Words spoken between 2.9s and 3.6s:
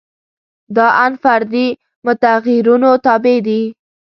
تابع